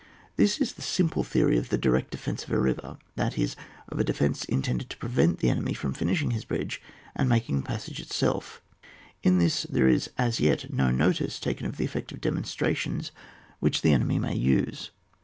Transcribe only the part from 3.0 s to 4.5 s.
that is, of a defence